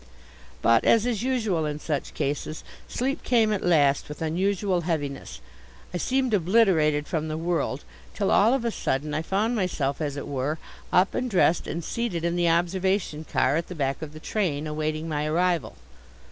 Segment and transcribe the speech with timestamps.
[0.63, 5.41] But, as is usual in such cases, sleep came at last with unusual heaviness.
[5.93, 7.83] I seemed obliterated from the world
[8.15, 10.57] till, all of a sudden, I found myself, as it were,
[10.91, 14.65] up and dressed and seated in the observation car at the back of the train,
[14.65, 15.75] awaiting my arrival.